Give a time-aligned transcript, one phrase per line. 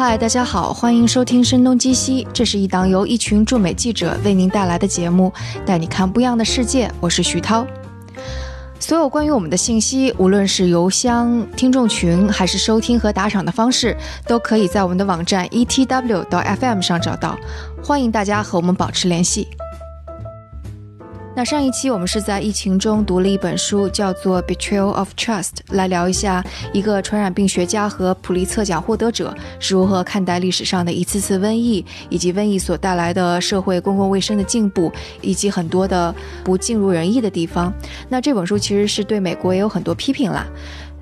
[0.00, 5.32] 嗨，大家好，欢迎收听《声东击西》，这是一档由一群驻美记者为您带来的节目，
[5.66, 6.88] 带你看不一样的世界。
[7.00, 7.66] 我是徐涛。
[8.78, 17.36] 所有关于我们的信息，无论是邮箱、听众群，还是收听和打赏的方式，都可以在我们的网站 etw 到 fm 上找到。
[17.82, 19.48] 欢迎大家和我们保持联系。
[21.38, 36.12] 那上一期我们是在疫情中读了一本书，叫做《Betrayal of Trust》，来聊一下一个传染病学家和普利策奖获得者是如何看待历史上的一次次瘟疫，以及瘟疫所带来的社会公共卫生的进步，以及很多的
[36.42, 37.72] 不尽如人意的地方。
[38.08, 40.44] 那这本书其实是对美国也有很多批评啦。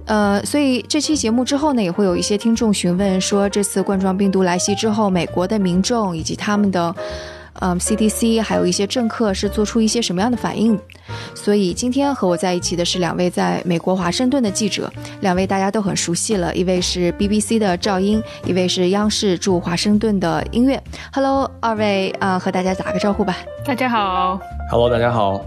[0.05, 6.95] 呃，所以这期节目之后呢，也会有一些听众询问说，这次冠状病毒来袭之后，美国的民众以及他们的。
[7.61, 10.79] 嗯，CDC 还有一些政客是做出一些什么样的反应？
[11.35, 20.83] 所以今天和我在一起的是两位在美国华盛顿的记者，两位大家都很熟悉了，一位是 BBC 的赵英，一位是央视驻华盛顿的音乐。
[21.13, 23.37] Hello，二位啊，和大家打个招呼吧。
[23.65, 24.41] 大家好。
[24.71, 25.41] Hello，大家好。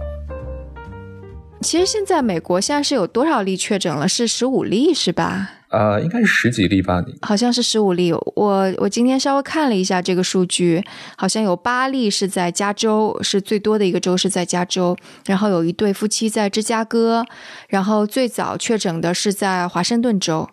[1.61, 4.07] 其实现在美国现在是有多少例确诊了？
[4.07, 5.51] 是十五例是吧？
[5.69, 7.03] 呃，应该是十几例吧？
[7.21, 8.11] 好像是十五例。
[8.11, 10.83] 我我今天稍微看了一下这个数据，
[11.15, 14.97] 好像有八例是在加州，是最多的一个州是在加州。
[15.25, 17.23] 然后有一对夫妻在芝加哥，
[17.67, 20.49] 然后最早确诊的是在华盛顿州，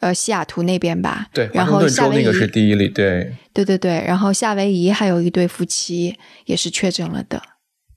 [0.00, 1.26] 呃，西雅图那边吧。
[1.32, 2.88] 对，华盛顿州那个是第一例。
[2.88, 4.04] 对，对对对。
[4.06, 6.16] 然后夏威夷还有一对夫妻
[6.46, 7.42] 也是确诊了的。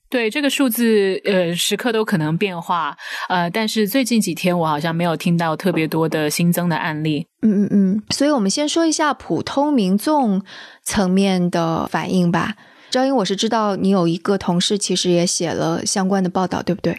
[0.09, 2.95] 对这个数字，呃，时刻都可能变化，
[3.27, 7.27] 呃，但是最近几天我好像没有听到特别多的新增的案例。
[7.41, 10.41] 嗯嗯嗯，所以我们先说一下普通民众
[10.83, 12.55] 层面的反应吧。
[12.89, 16.97] 张英，我是知道你有一个同事其实也写了相关的报道，对不对？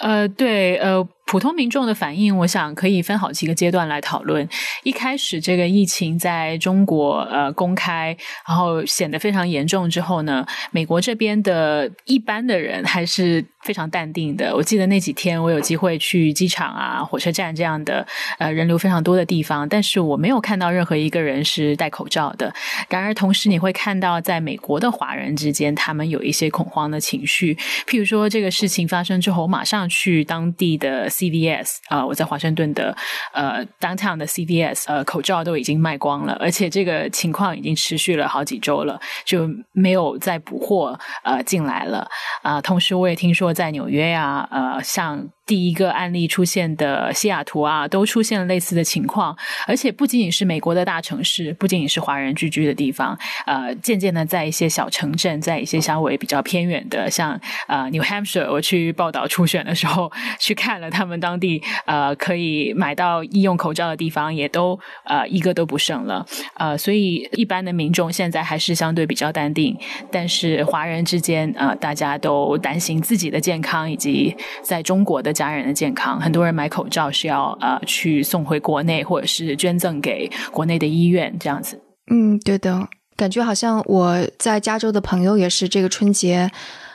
[0.00, 1.08] 呃，对，呃。
[1.32, 4.46] 普通民众的反应，我想可以分好几个阶段来讨论。
[4.82, 8.14] 一开始，这个疫情在中国呃公开，
[8.46, 14.54] 然后显得非常严重之后呢，美国这边的一般的人还是非常淡定的。
[14.54, 18.06] 我记得那几天，我有机会去机场啊、火车站这样的
[18.38, 22.52] 呃人流非常多的地方，但是我没有看到任何一个人是戴口罩的。
[22.88, 27.54] 然而，同时你会看到，在美国的华人之间，他们有一些恐慌的情绪。
[27.86, 31.08] 譬如说，这个事情发生之后，我马上去当地的。
[31.22, 32.96] CVS 啊，我在华盛顿的
[33.32, 42.08] 呃 downtown 的 CVS，呃，口罩都已经卖光了，而且这个情况已经持续了好几周了，就没有再补货呃进来了
[42.42, 42.60] 啊。
[42.60, 45.28] 同时，我也听说在纽约呀，呃，像。
[45.44, 49.36] 第一个案例出现的西雅图啊，都出现了类似的情况，
[49.66, 69.76] 而且不仅仅是美国的大城市，不仅仅是华人聚居的地方，呃，渐渐的在一些小城镇，在一些稍微比较偏远的，像呃 New Hampshire，我去报道初选的时候去看了他们当地呃可以买到医用口罩的地方，也都呃一个都不剩了，呃，所以一般的民众现在还是相对比较淡定，
[70.12, 75.31] 但是华人之间呃大家都担心自己的健康以及在中国的。
[75.32, 81.80] 家人的健康，很多人买口罩是要呃去送回国内，或者是捐赠给国内的医院这样子。
[82.10, 86.50] 嗯，对的，感觉好像我在加州的朋友也是这个春节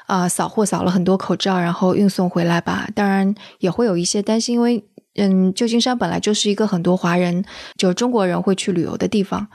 [0.05, 2.87] 啊扫货扫了很多口罩，然后运送回来吧。
[2.93, 4.83] 当然也会有一些担心，因为
[5.15, 7.43] 嗯，旧金山本来就是一个很多华人，
[7.75, 9.47] 就是中国人会去旅游的地方。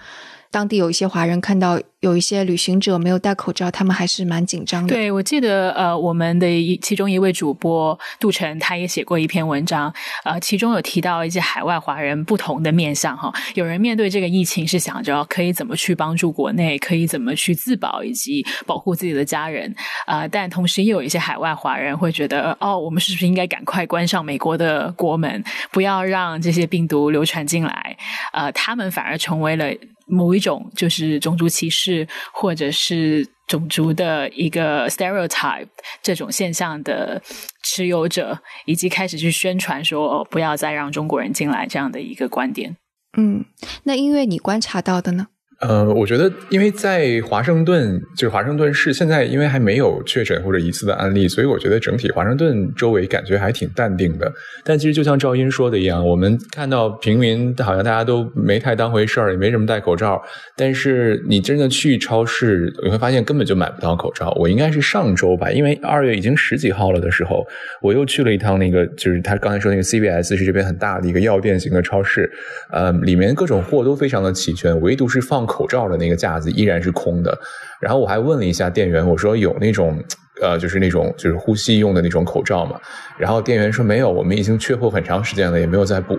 [0.52, 4.94] 当地有一些华人看到有一些旅行者没有戴口罩，他们还是蛮紧张的。
[4.94, 9.90] 对，我记得呃，我们的一其中一位主播杜晨，他也写过一篇文章，
[10.24, 13.32] 呃，其中有提到一些海外华人不同的面相哈。
[13.54, 19.74] 有人面对这个疫情是想着可以怎么去帮助国内，可以怎么去自保以及保护自己的家人
[20.04, 27.96] 啊，但同时也有一些海外华人会觉得哦，我们是不是应该赶快关上美国的国门，不要让这些病毒流传进来？
[28.32, 29.72] 呃，他们反而成为了。
[30.12, 35.68] 某一种就是种族歧视，或者是种族的一个 stereotype
[36.02, 37.20] 这种现象的
[37.62, 42.76] 持有者，以及开始去宣传说不要再让中国人进来这样的一个观点。
[43.16, 43.44] 嗯，
[43.84, 45.28] 那因为你观察到的呢？
[45.62, 54.32] 呃，我觉得，因为在华盛顿，就是华盛顿市，现在因为还没有确诊或者疑似的案例，所以我觉得整体华盛顿周围感觉还挺淡定的。
[54.64, 60.20] 但其实就像赵英说的一样，我们看到平民好像大家都没太当回事儿，也没什么戴口罩。
[60.56, 64.32] 但是你真的去超市，你会发现根本就买不到口罩。
[64.40, 67.46] 我应该是上周吧，因为二月已经十几号了的时候，
[67.80, 72.28] 我又去了一趟那个，就是他刚才说那个 CVS 是这边很大的一个药店型的超市，
[72.72, 75.46] 呃，里面各种货都非常的齐全，唯独是放。
[75.52, 77.38] 口罩的那个架子依然是空的，
[77.78, 80.02] 然后我还问了一下店员，我说有那种
[80.40, 82.80] 呃，就是那种就是呼吸用的那种口罩嘛。
[83.18, 86.18] 然后店员说没有，我们已经缺货很长时间了，也没有再补。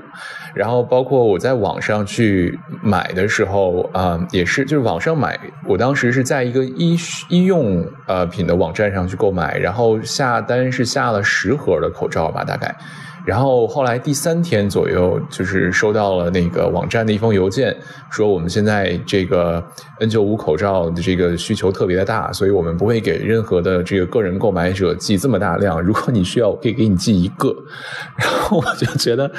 [0.54, 5.38] 然后包括我在网上去买的时候啊，也是就是网上买，
[5.68, 6.96] 我当时是在一个医
[7.30, 12.74] 医用呃品的网站上去购买，然后下单是下了十盒的口罩吧，大概。
[13.26, 17.76] 然后后来第三天左右，就是收到了那个网站的一封邮件，
[18.12, 19.64] 说我们现在这个
[20.00, 25.82] N95 口罩的这个需求特别的大，所以我们不会给任何的这个个人购买者寄这么大量。
[25.82, 27.56] 如果你需要，我可以给你寄一个。
[28.18, 29.32] 然后我就觉得，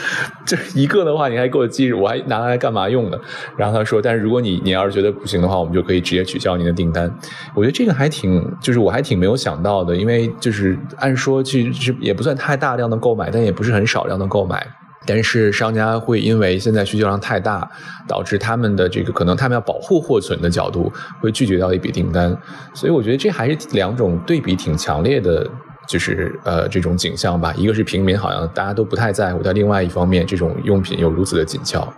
[0.47, 3.19] 这一个的话，你还给我寄，我还拿来干嘛用呢？
[3.55, 7.15] 然后他说，但是如果你你要是觉得不行的话，我们就可以直接取消您的订单。
[7.55, 13.74] 我觉得这个还挺，就是我还挺没有想到的，因为就是按说其实也不算太大量的购买，但也不是。
[13.75, 14.67] 很少量的购买，
[15.05, 17.69] 但是商家会因为现在需求量太大，
[18.09, 20.91] 导致他们的这个可能他们要保护货存的角度，
[21.21, 22.35] 会拒绝掉一笔订单。
[22.73, 25.47] 所以我觉得这还是两种对比挺强烈的，
[25.87, 27.53] 就是呃这种景象吧。
[27.56, 31.93] 一个是平民好像大家都不太在乎，但另外一方面，这种用品又如此的紧俏。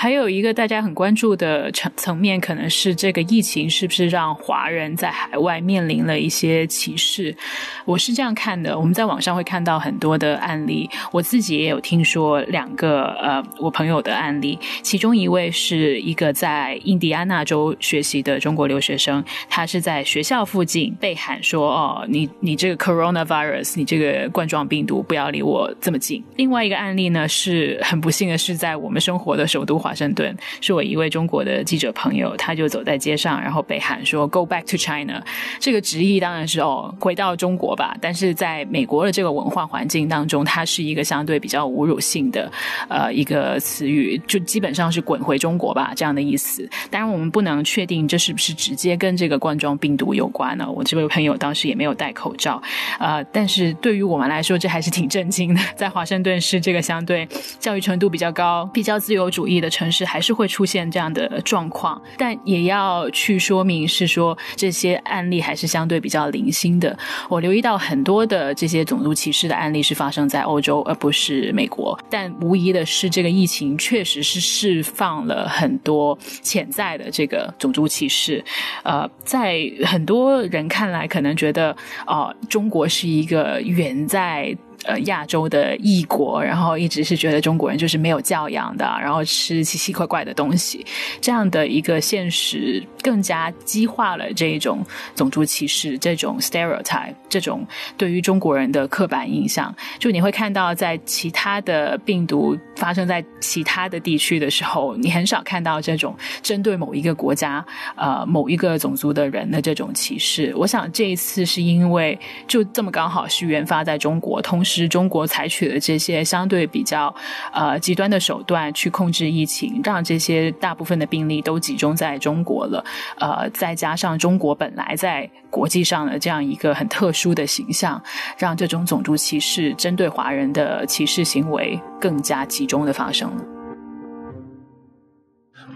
[0.00, 7.36] 还有一个大家很关注的层层面，可能是这个疫情是不是让华人在海外面临了一些歧视？
[7.84, 29.89] 我是这样看的，我们在网上会看到很多的案例，我自己也有听说两个呃我朋友的案例，其中一位是一个在印第安纳州学习的中国留学生，他是在学校附近被喊说：“哦，你你这个 coronavirus，你这个冠状病毒不要离我这么近。”另外一个案例呢，是很不幸的是在我们生活的首都华。
[29.90, 35.20] 华盛顿是我一位中国的记者朋友，他就走在街上，然后被喊说 “Go back to China”。
[35.58, 37.96] 这个直译当然是哦，回到中国吧。
[38.00, 42.48] 但是在美国的这个文化环境当中，它是一个相对比较侮辱性的
[42.88, 46.70] 呃一个词语，就基本上是“滚回中国吧”这样的意思。
[46.88, 50.70] 当然，我们不能确定这是不是直接跟这个冠状病毒有关呢？
[50.70, 52.62] 我这位朋友当时也没有戴口罩，
[53.00, 55.60] 呃，但是对于我们来说，这还是挺震惊的。
[55.74, 57.26] 在华盛顿是这个相对
[57.58, 59.68] 教育程度比较高、比较自由主义的。
[59.79, 66.94] 城城市还是会出现这样的状况，但也要去说明是说这些案例还是相对比较零星的。
[67.30, 71.98] 我留意到很多的这些种族歧视的案例是发生在欧洲，而不是美国。
[72.10, 78.44] 但无疑的是，这个疫情确实是释放了很多潜在的这个种族歧视。
[78.82, 81.74] 呃，在很多人看来，可能觉得
[82.06, 84.54] 哦，中国是一个远在。
[84.84, 90.84] 呃，亚洲的异国，然后一直是觉得中国人就是没有教养的，然后吃奇奇怪怪的东西，
[91.20, 94.82] 这样的一个现实，更加激化了这种
[95.14, 97.62] 种族歧视，这种 stereotype，这种
[97.98, 99.74] 对于中国人的刻板印象。
[99.98, 107.62] 就你会看到，在其他的病毒发生在其他的地区的时候，你很少看到这种针对某一个国家、
[107.96, 110.54] 呃某一个种族的人的这种歧视。
[110.56, 112.18] 我想这一次是因为
[112.48, 114.69] 就这么刚好是原发在中国，同时。
[114.70, 117.12] 是中国采取的这些相对比较
[117.52, 122.84] 呃极端的手段去控制疫情，让这些大部分的病例都集中在中国了。
[123.18, 128.00] 呃，再加上中国本来在国际上的这样一个很特殊的形象，
[128.38, 133.59] 让这种种族歧视、针对华人的歧视行为更加集中的发生了。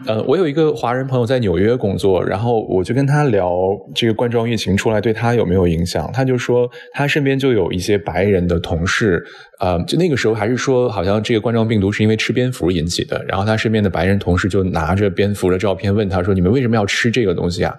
[0.06, 3.50] 呃，我有一个华人朋友在纽约工作，然后我就跟他聊
[3.94, 9.24] 这个冠状疫情出来对他有没有影响，他就说他身边就有一些白人的同事。
[9.60, 13.24] 呃，就那个时候还是说，好像这个冠状病毒是因为吃蝙蝠引起的。
[13.26, 17.74] 然后他身边的白人同事就拿着蝙蝠的照片问他说：“你们为什么要吃这个东西啊？”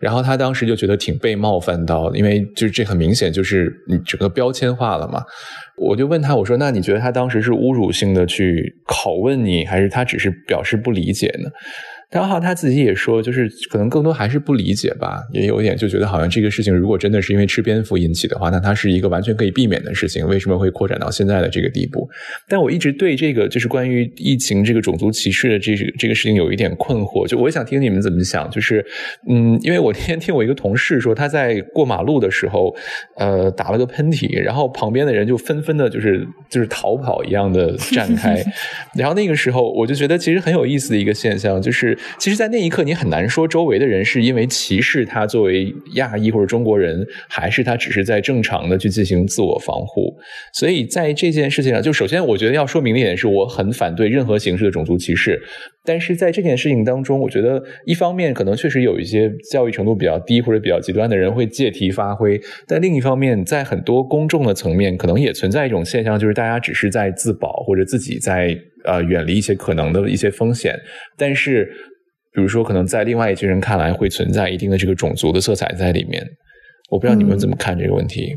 [0.00, 5.22] 然后他当时就觉得挺被冒犯到，因为就是这很明显就是你整个标签化了嘛。
[5.80, 11.48] 我就问他，我说：“那你觉得他当时是侮辱性的去拷问你，还是他只是表示不理解呢？”
[12.10, 22.08] 然后他自己也说，就是可能更多还是不理解吧，也有点就觉得好像这个事情如果真的是因为吃蝙蝠引起的话，那它是一个完全可以避免的事情，为什么会扩展到现在的这个地步？
[22.48, 28.50] 但我一直对这个就是关于疫情这个种族歧视的这个这个事情有一点困惑，就我想听你们怎么想。
[28.50, 28.84] 就是
[29.28, 32.74] 嗯，因为我那天听我一个同事说，他在过马路的时候，
[33.18, 38.42] 呃，打了个喷嚏，然后旁边的人就纷纷的就是就是逃跑一样的 站开，
[38.96, 41.96] 然后那个时候我就觉得其实很有意思的一个现象就是。
[42.18, 50.16] 其实，在那一刻，你很难说周围的人是因为歧视他作为亚裔或者中国人，还是他只是在正常的去进行自我防护。
[50.52, 55.40] 所以在这件事情上，就首先我觉得要说明的一点是，我很反对任何形式的种族歧视。
[55.82, 68.54] 但是在这件事情当中，我觉得一方面可能确实有一些教育程度比较低或者比较极端的人会借题发挥，但另一方面，在很多公众的层面，可能也存在一种现象，就是大家只是在自保或者自己在
[68.84, 70.78] 呃远离一些可能的一些风险，
[71.16, 71.70] 但是。
[72.32, 76.24] 比如说，可能在另外一群人看来，会存在一定的这个种族的色彩在里面。
[76.90, 78.34] 我不知道你们怎么看这个问题。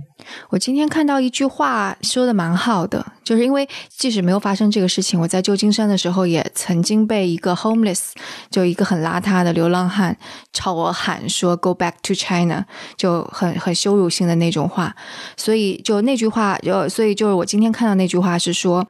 [0.52, 8.12] 我今天看到一句话说的蛮好的，就是因为即使没有发生这个事情，我在旧金山的时候也曾经被一个 homeless，
[8.52, 10.16] 就一个很邋遢的流浪汉
[10.52, 14.96] 朝我喊说 “Go back to China”，就很很羞辱性的那种话。
[15.36, 18.88] 所以就那句话，就所以就是我今天看到那句话是说，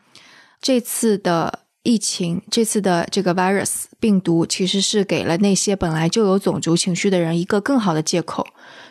[0.62, 8.48] 这次的疫情，这次的这个 virus 病毒，其实是给了那些本来就有种族情绪的人一个更好的借口，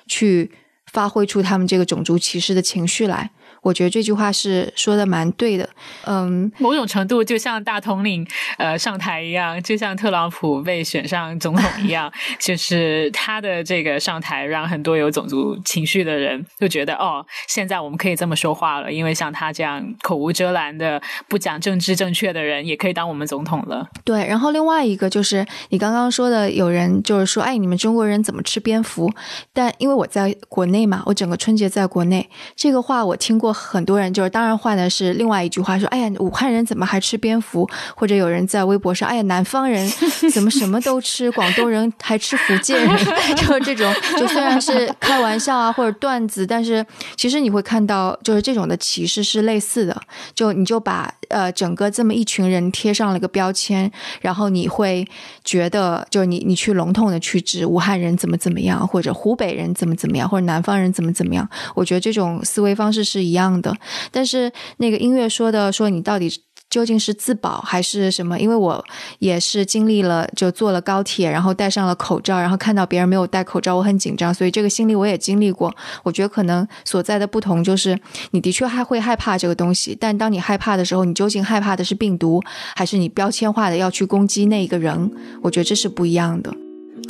[0.07, 0.53] 去。
[0.93, 3.31] 发挥出他们这个种族歧视的情绪来。
[3.63, 5.69] 我觉得这句话是说的蛮对的，
[6.05, 8.27] 嗯，某种程度就像大统领
[8.59, 23.89] 呃上台一样，就像特朗普被选上总统一样， 就是他的这个上台，让很多有种族情绪的人就觉得哦，现在我们可以这么说话了，因为像他这样口无遮拦的不讲政治正确的人，也可以当我们总统了。
[24.03, 29.09] 对，然后另外一个就是你刚刚说的，有人就是说，哎，你们中国人怎么吃蝙蝠？
[29.53, 33.52] 但因为我在国内嘛，我整个春节在国内，这个话我听过。
[33.53, 39.91] 很多人就是，当然换的是另外一句话，说：“哎呀，武汉人怎么还吃蝙蝠？”或者有人在微博上：“哎呀，南方人
[40.33, 41.31] 怎么什么都吃？
[41.33, 42.97] 广东人还吃福建人？”
[43.37, 46.85] 就是这种，就虽然是开玩笑啊或者段子，但是
[47.17, 50.01] 其实你会看到，就是这种的歧视是类似的。
[50.35, 53.91] 就你就把呃整个这么一群人贴上了个标签，
[54.21, 55.07] 然后你会
[55.45, 61.49] 觉得，就是你你去笼统的去指武汉人怎么怎么样，或者湖北人怎么怎么样，或者南方人怎么怎么样。
[61.75, 63.42] 我觉得这种思维方式是一样。
[63.43, 63.77] 样的，
[64.11, 66.31] 但是那个音乐说的说你到底
[66.71, 68.39] 究竟是自保还是什么？
[68.41, 68.83] 因为我
[69.19, 75.71] 也是经历了，就坐了高铁，然后戴上了口罩，然后看到别人没有戴口罩，我很紧张，所以这个心理我也经历过。
[76.03, 77.99] 我觉得可能所在的不同就是，
[78.31, 82.43] 你的确还会害怕这个东西，但当你害怕的时候，你究竟害怕的是病毒，
[82.75, 85.11] 还是你标签化的要去攻击那一个人？
[85.43, 86.55] 我觉得这是不一样的。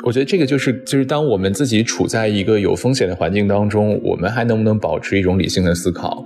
[0.04, 6.24] 我觉得这个就是，就是当我们自己处在一个有风险的环境当中，我们还能不能保持一种理性的思考？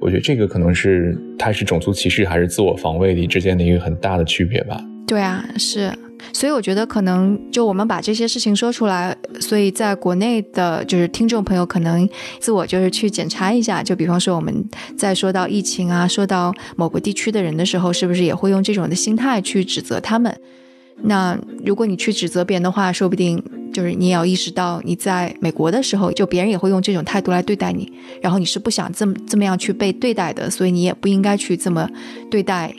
[0.00, 4.80] 我觉得这个可能是它是种族歧视还是自我防卫的之间的一个很大的区别吧。
[5.08, 5.92] 对啊，是，
[6.32, 14.64] 所以我觉得可能就我们把这些事情说出来，所以在国内的就是听众朋友可能自我就是去检查一下，就比方说我们
[14.96, 20.32] 在说到疫情啊，说到某个地区的人的时候，是不是也会用这种的心态去指责他们？
[21.02, 31.88] 那如果你去指责别人的话，说不定就是你也要意识到，你在美国的时候，就别人也会用这种态度来对待你，然后你是不想这么这么样去被对待的，所以你也不应该去这么
[32.30, 32.74] 对待。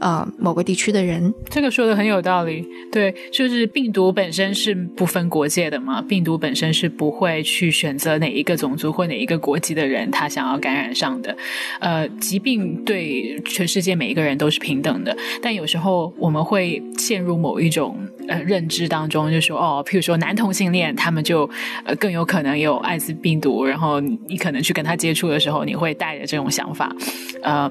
[0.00, 2.64] 啊，某个地区的人，这个说的很有道理。
[2.90, 11.36] 对，就是病毒本身是不分国界的嘛，病毒本身是不会去选择哪一个种族或哪一个国籍的人他想要感染上的。
[11.80, 21.48] 呃，疾病对全世界每一个人都是平等的，但有时候我们会陷入某一种呃认知当中，就说哦，譬如说男同性恋，他们就
[21.84, 26.94] 呃更有可能有艾滋病毒，然后你可能去跟他接触的时候，你会带着这种想法，
[27.42, 27.70] 呃。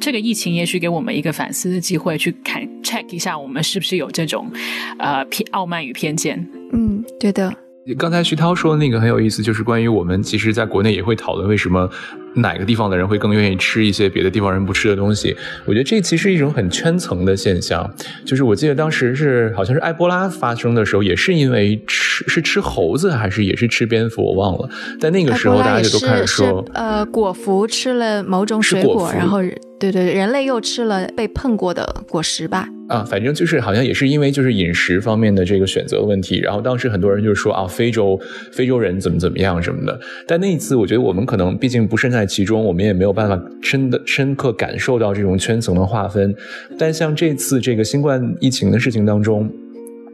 [0.00, 4.50] 这个疫情也许给我们一个反思的机会，去看 check 一下我们是不是有这种
[4.98, 6.46] 呃偏傲慢与偏见。
[6.72, 7.63] 嗯，对的。
[7.98, 11.88] 刚才徐涛说的那个很有意思，就是关于我们其实在国内也会讨论为什么
[12.36, 15.36] 哪个地方的人会更愿意吃一些别的地方人不吃的东西。
[15.66, 17.88] 我觉得这其实是一种很圈层的现象。
[18.24, 24.68] 就是我记得当时是好像是埃博拉发生的时候，也是因为吃是吃猴子还是也是吃蝙蝠，我忘了。
[24.98, 29.40] 但那个时候大家就都开始说，呃，果蝠吃了某种水果，然后。
[29.76, 32.66] 对对，人类又吃了被碰过的果实吧？
[32.88, 38.20] 啊，反正就是好像也是因为就是饮食方面的这个选择问题，然后当时很多人就说啊，非洲
[38.52, 39.98] 非洲人怎么怎么样什么的。
[40.26, 46.34] 但那一次，我觉得我们可能毕竟不身在其中，我们也没有办法深的深刻感受到这种圈层的划分。
[46.78, 49.50] 但像这次这个新冠疫情的事情当中。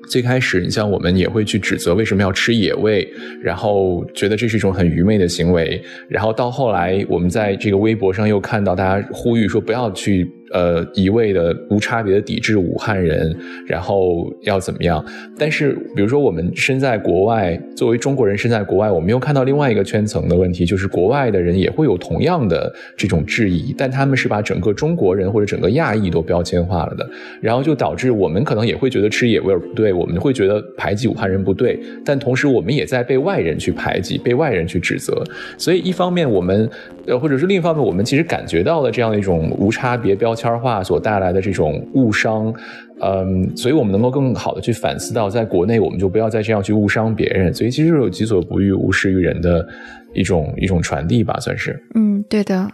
[0.08, 3.08] 最开始，你像我们也会去指责为什么要吃野味，
[3.40, 5.80] 然后觉得这是一种很愚昧的行为。
[6.08, 10.28] 然后到后来，我们在这个微博上又看到大家呼吁说不要去。
[10.52, 13.34] 呃，一味的无差别的抵制武汉人，
[13.66, 15.04] 然后要怎么样？
[15.38, 27.08] 但是，比如说我们身在国外，作为中国人身在国外，我们又看到另外一个圈层的问题，就是国外的人也会有同样的这种质疑，但他们是把整个中国人或者整个亚裔都标签化了的，
[27.40, 35.22] 然后就导致我们可能也会觉得吃野味不对，我们会觉得排挤武汉人不对，但同时我们也在被外人去排挤，被外人去指责。
[35.56, 36.68] 所以一方面我们，
[37.06, 40.39] 呃，或者是另一方面，我们其实感觉到了这样的一种无差别标签。
[40.40, 42.52] 圈化所带来的这种误伤，
[43.00, 47.52] 嗯，所以我们能够更好的去反思到，在国内我们就不要再这样去误伤别人。
[47.52, 49.68] 所以其实有己所不欲，勿施于人的
[50.14, 51.78] 一种一种传递吧，算是。
[51.94, 52.70] 嗯，对的。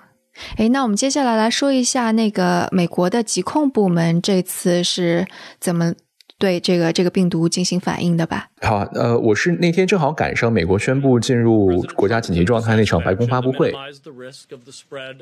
[0.57, 5.27] 哎，那我们接下来来说一下那个美国的疾控部门这次是
[5.59, 5.95] 怎么
[6.39, 8.49] 对这个这个病毒进行反应的吧？
[8.61, 13.73] 好，呃，我是那天正好赶上美国宣布进入国家紧急状态那场白宫发布会，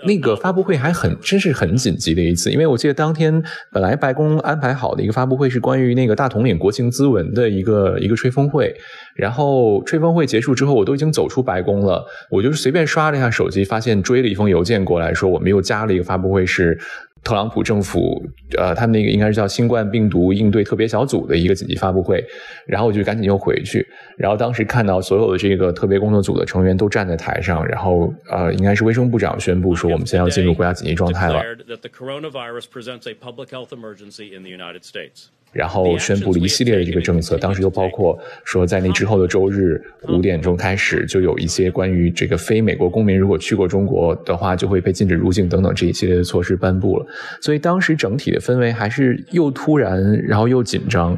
[0.06, 3.40] 那个发布会还很真是很紧急的一次，因为我记得当天
[3.70, 8.74] 本来白宫安排好的一个发布会是关于那个大统领国情咨文的一个一个吹风会，
[9.14, 16.76] 然后吹风会结束之后，我都已经走出白宫了，我就是随便刷了一下手机，发现追了一封邮件过来说我们又加了一个发布会是。
[17.24, 18.22] 特朗普政府，
[18.58, 22.22] 呃，他们那个应该是叫新冠病毒应对特别小组的一个紧急发布会，
[22.66, 23.84] 然后我就赶紧又回去，
[24.18, 31.42] 然后当时看到所有的这个特别工作组的成员都站在台上，然后呃，应该是卫生部长宣布说我们现在要进入国家紧急状态了。
[35.54, 47.06] 然后宣布了一系列的这个政策，当时就包括说，在那之后的周日五点钟开始，就有一些关于这个非美国公民如果去过中国的话，就会被禁止入境等等这一系列的措施颁布了。
[47.40, 51.16] 所以当时整体的氛围还是又突然，然后又紧张。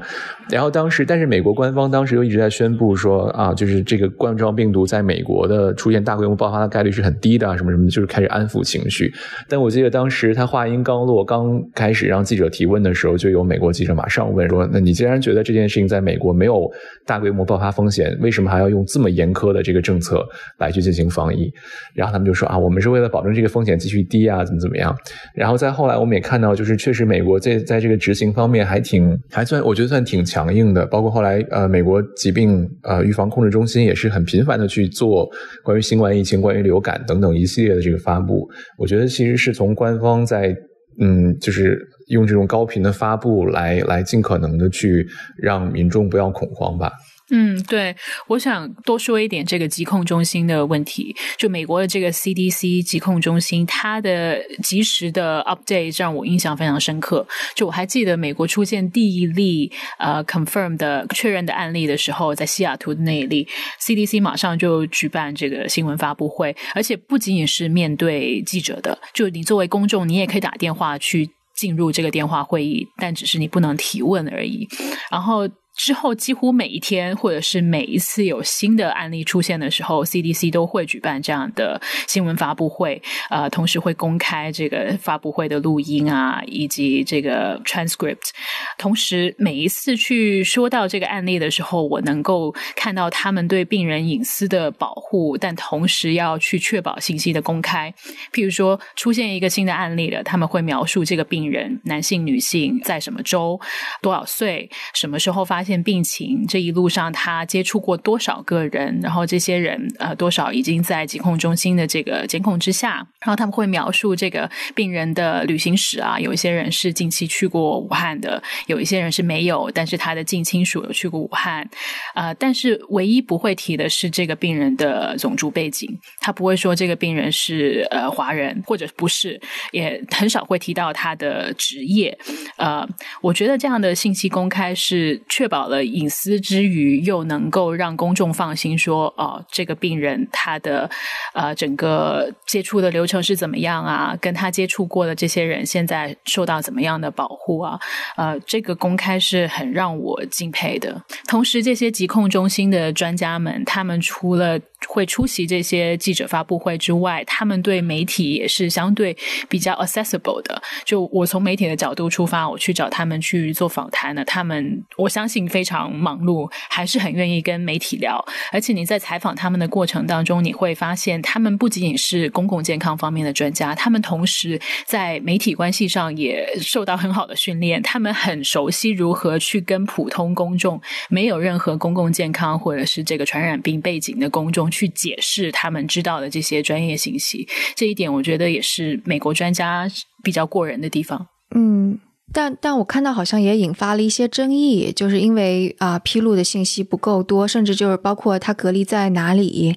[0.49, 9.13] 然后当时，但是美国官方当时又一直在宣布说啊，就是这个冠状病毒在美国的出现大规模爆发的概率是很低的，什么什么的，就是开始安抚情绪。
[9.49, 16.71] 但我记得当时他话音刚落，刚开始让记者提问的时候，就有美国记者马上问说：“那你既然觉得这件事情在美国没有
[17.05, 20.25] 大规模爆发风险，为什么还要用这么严苛的这个政策
[20.59, 21.53] 来去进行防疫？”
[21.93, 24.97] 然后他们就说：“啊，我们是为了保证这个风险继续低啊，怎么怎么样。”
[25.35, 30.36] 然后再后来，我们也看到，就是确实美国在在这个执行方面还挺还算，我觉得算挺强。
[30.37, 35.27] 强硬的，包括后来呃，美国疾病呃预防控制中心也是很频繁的去做
[35.65, 38.47] 关于新冠疫情、关于流感等等一系列的这个发布。
[38.77, 40.55] 我觉得其实是从官方在
[41.01, 41.79] 嗯，就是
[42.09, 45.07] 用这种高频的发布来来尽可能的去
[45.39, 46.93] 让民众不要恐慌吧。
[47.31, 47.97] 嗯，对，
[48.29, 51.15] 我想多说一点这个疾控中心的问题。
[51.37, 57.27] 就美国的这个 CDC 疾控中心，它的及时的 update 让我印象非常深刻。
[57.55, 63.49] 就我还记得美国出现第一例呃 confirm 的确认的案例的时候，在西雅图的那一例
[63.81, 74.69] ，CDC 马上就举办这个新闻发布会，而且不仅仅是面对记者的，就你作为公众，你也可以打电话去进入这个电话会议，但只是你不能提问而已。
[75.11, 75.49] 然后。
[75.77, 88.31] 之后几乎每一天，或者是每一次有新的案例出现的时候，CDC 都会举办这样的新闻发布会，呃，同时会公开这个发布会的录音啊，以及这个 transcript。
[88.79, 97.93] 同时，每一次去说到这个案例的时候，我能够看到他们对病人隐私的保护，但同时要去确保信息的公开。
[98.33, 103.61] 譬如说，出现一个新的案例了，他们会描述这个病人，男性、女性，在什么州，
[104.01, 105.66] 多少岁，什么时候发。
[105.67, 109.01] 现病情这一路上，他接触过多少个人？
[109.03, 113.07] 然后这些人呃，多少已经在疾控中心的这个监控之下？
[113.21, 116.21] 然后他们会描述这个病人的旅行史啊。
[116.21, 121.69] 有一些人是近期去过武汉的，有一些人是没有，但是他的近亲属有去过武汉。
[122.15, 129.41] 呃，但是唯一不会提的是这个病人的种族背景，他不会说这个病人是呃华人或者不是，
[129.73, 132.17] 也很少会提到他的职业。
[132.57, 132.87] 呃，
[133.21, 135.56] 我觉得这样的信息公开是确保。
[135.57, 140.91] 保了隐私之余，又能够让公众放心，说哦，这个病人他的
[141.33, 144.15] 呃整个接触的流程是怎么样啊？
[144.21, 147.81] 跟他接触过的这些人现在受到怎么样的保护啊？
[148.19, 151.03] 呃，这个公开是很让我敬佩的。
[151.27, 159.17] 同时，这些疾控中心的专家们，他们除了会出席这些记者发布会之外，他们对媒体也是相对
[159.49, 160.63] 比较 accessible 的。
[160.85, 165.47] 就我从媒体的角度出发，我去找他们去做访谈呢，他们我相信。
[165.47, 168.23] 非常忙碌，还是很愿意跟媒体聊。
[168.53, 177.81] 而且你在采访他们的过程当中，你会发现他们不仅仅是公共健康方面的专家，他们同时在媒体关系上也受到很好的训练。
[177.81, 187.47] 他们很熟悉如何去跟普通公众、没有任何公共健康或者是这个传染病背景的公众去解释他们知道的这些专业信息。
[187.75, 189.89] 这一点，我觉得也是美国专家
[190.23, 191.27] 比较过人的地方。
[191.55, 191.99] 嗯。
[192.33, 199.77] 但但我看到好像也引发了一些争议，就是因为啊披露的信息不够多，甚至就是包括他隔离在哪里，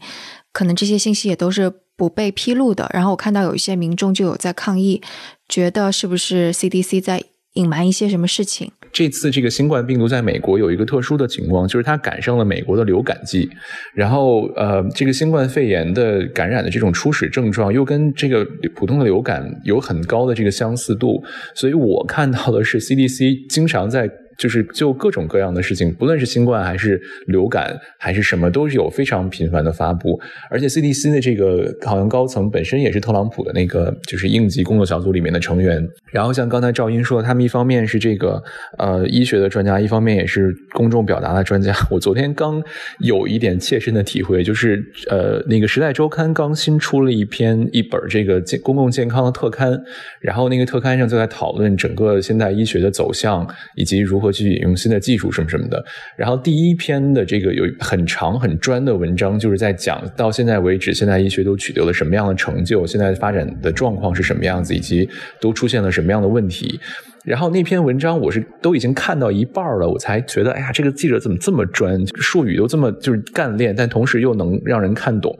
[0.51, 2.89] 可能这些信息也都是不被披露的。
[2.91, 4.99] 然后我看到有一些民众就有在抗议，
[5.47, 7.23] 觉得是不是 CDC 在
[7.53, 8.71] 隐瞒一些什么事情？
[8.91, 13.49] 这次这个新冠病毒在美国有一个特殊的情况，就是它赶上了美国的流感季，
[13.93, 21.23] 然后呃，这个新冠肺炎的感染的这种初始症状又跟这个普通的流感有很高的这个相似度，
[21.53, 24.09] 所以我看到的是 CDC 经常在。
[24.39, 30.19] 就是就各种各样的事情，不论是新冠还是流感还是什么，都是有非常频繁的发布。
[30.49, 35.87] 而且 CDC 的这个好像高层本身也是特朗普的那个就是应急工作小组里面的成员。
[36.11, 38.41] 然后像刚才赵英说，他们一方面是这个
[38.77, 41.75] 呃医学的专家，一方面也是公众表达的专家。
[41.91, 42.63] 我昨天刚
[42.99, 49.79] 有一点切身的体会，就是呃那个《时代周刊》刚新出了一篇一本这个健公共健康的特刊，
[50.21, 55.83] 然后那个特刊上就在讨论整个现代医学的走向以及如何去引用新的技术什么什么的。
[56.15, 66.79] 然后第一篇的这个有很长很专的文章，就是在讲到现在为止现代医学都取得了什么样的成就，现在发展的状况是什么样子，以及都出现了什么样的问题。
[67.25, 75.37] 然后那篇文章我是都已经看到一半了，我才觉得，哎呀，这个记者怎么这么专，术语都这么就是干练，但同时又能让人看懂。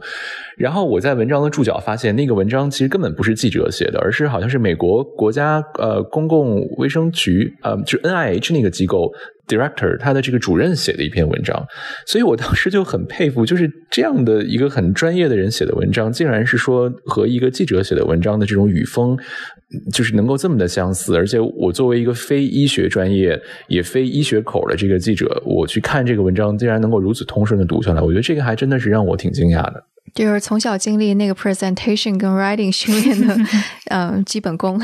[0.56, 9.10] 然后我在文章的注脚发现，那个文章其实根本不是记者写的，而是好像是美国国家呃公共卫生局呃，就 N I H 那个机构
[9.50, 11.60] director 他的这个主任写的一篇文章。
[12.06, 19.18] 所以我当时就很佩服，就是这样的一个很专业的人写的文章，竟然是说和一个记者写的文章的这种语风。
[19.92, 29.84] 就是能够这么的相似，而且我作为一个非医学专业也非医学口的这个记者，我去看这个文章，竟然能够如此通顺的读下来，我觉得这个还真的是让我挺惊讶的。
[30.12, 33.36] 就是从小经历那个 presentation 跟 writing 训练的，
[33.90, 34.76] 嗯， 基本功。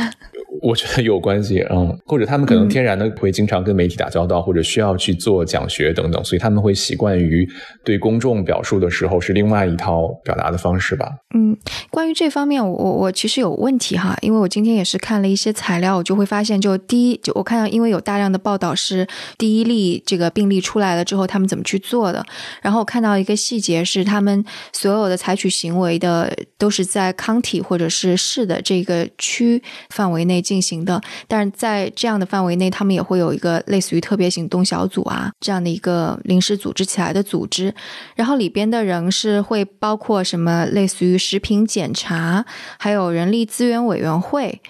[0.62, 7.46] 我觉得有关系，嗯，或者他们可能天然的会经常跟媒体打交道，或者需要去做讲学等等，所以他们会习惯于
[7.84, 11.08] 对公众表述的时候是另外一套表达的方式吧。
[11.34, 11.56] 嗯，
[11.90, 22.24] 关于这方面，我我其实有问题哈，因为我今天也是看了一些材料，我就会发现，就第一，就我看到，因为有大量的报道是第一例这个病例出来了之后，他们怎么去做的，
[22.62, 24.42] 然后我看到一个细节是，他们
[24.72, 30.36] 所有的采取行为的都是在 county 或者是市的这个区范围内。
[30.46, 37.74] 进进行的，但是在这样的范围内，他们也会有一个类似于特别行动小组啊这样的一个临时组织起来的组织，
[38.14, 42.46] 然后里边的人是会包括什么，类似于食品检查，
[42.78, 44.62] 还有人力资源委员会。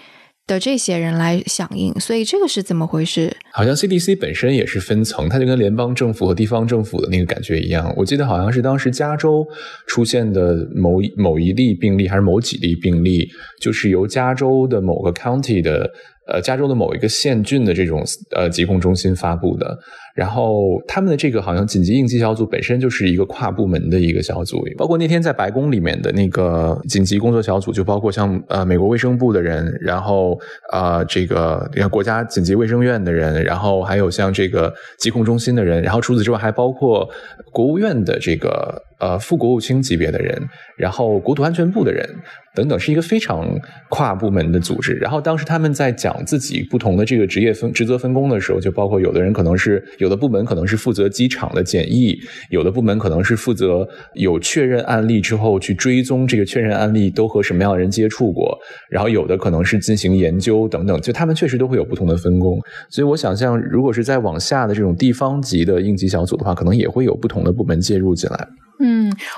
[0.47, 3.37] 的这些人来响应，所以这个是怎么回事？
[3.53, 7.93] 好像 CDC 本身也是分层，它就跟联邦政府和地方政府的那个感觉一样。
[7.97, 9.47] 我记得好像是当时加州
[9.87, 13.29] 出现的某某一例病例，还是某几例病例，
[13.61, 15.91] 就是由加州的某个 county 的。
[16.29, 18.03] 呃，加州的某一个县郡的这种
[18.35, 19.79] 呃疾控中心发布的，
[20.17, 30.41] 然后他们的这个好像紧急应急小组本身就是一个跨部门的一个小组，包括那天在白宫里面的那个紧急工作小组，就包括像呃美国卫生部的人，然后
[30.73, 37.07] 呃这个你看国家紧急卫生院的人，然后还有像这个疾控中心的人，然后除此之外还包括
[37.53, 40.43] 国务院的这个呃副国务卿级别的人，
[40.79, 42.09] 然后国土安全部的人。
[42.57, 43.47] 等等，是一个非常
[43.91, 44.95] 跨部门的组织。
[44.95, 52.17] 然后当时他们在讲自己不同的这个职业分职责分工的时候，就包括有的人可能是有有的部门可能是负责机场的检疫，
[52.49, 58.57] 有的部门可能是负责有确认案例之后去追踪这个确认案例都和什么样的人接触过，
[58.89, 61.01] 然后有的可能是进行研究等等。
[61.01, 62.57] 就他们确实都会有不同的分工。
[62.89, 68.47] 所以我想象，如果是在往下的这种地方级的应急小组的话，可能也会有不同的部门介入进来。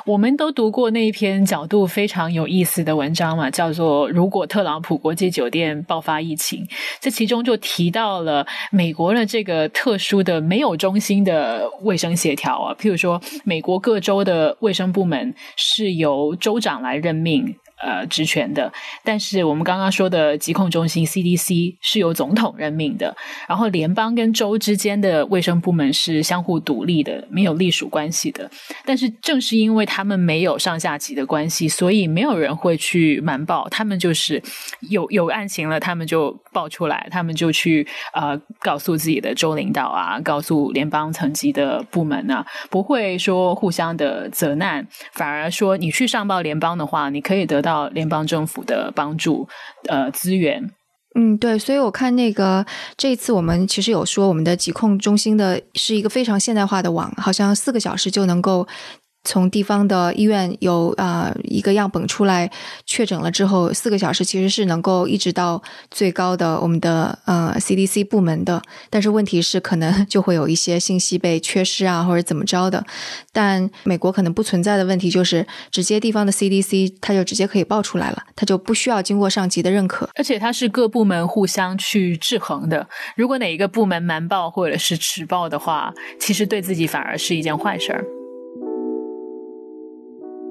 [0.04, 6.64] 我们都读过那一篇角度非常有意思的文章嘛，叫做《如果特朗普国际酒店爆发疫情》，
[7.00, 17.54] 这其中就提到了美国的这个特殊的没有中心的卫生协调啊，譬如说美国各州的卫生部门是由州长来任命。
[17.80, 18.72] 呃，职权的，
[19.04, 23.16] 但是我们刚刚说的疾控中心 CDC 是由总统任命的，
[23.48, 28.50] 然后联邦跟州之间的卫生部门是相互独立的，没有隶属关系的。
[28.84, 34.42] 但是正是因为他们没有上下级的关系，所以没有人会去瞒报，他们就是
[34.90, 47.67] 有有案情了，他们就报出来，他们就去呃告诉自己的州领导啊，告诉联邦层级的部门啊，不会说互相的责难，反而说你去上报联邦的话，你可以得到。
[47.68, 49.46] 到联邦政府的帮助，
[49.88, 50.70] 呃，资源，
[51.14, 52.64] 嗯，对，所以我看那个
[52.96, 58.66] 这一次我们其实有说，我们的疾控中心的是一个非常现代化的网，好像四个小时就能够。
[59.28, 62.50] 从地方的医院有啊一个样本出来
[62.86, 72.82] 确诊了之后，四个小时其实是能够一直到最高的我们的呃 CDC 部门的，但是问题是可能就会有一些信息被缺失啊或者怎么着的。
[73.30, 82.88] 但美国可能不存在的问题就是直接地方的 CDC 它就直接可以报出来了，它就不需要经过上级的认可，而且它是各部门互相去制衡的。
[83.14, 88.02] 如果哪一个部门瞒报或者是迟报的话，其实对自己反而是一件坏事儿。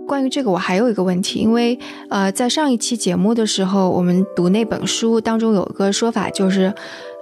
[0.08, 1.78] 关于这个，我还有一个问题，因为
[2.10, 6.74] 呃，在上一期节目的时候，我们读那本书当中有一个说法，就是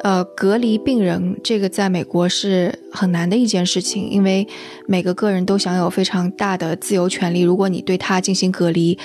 [0.04, 4.48] 呃，隔离病人这个在美国是很难的一件事情，因为
[4.88, 8.98] 每个个人都享有非常大的自由权利，如果你对他进行隔离，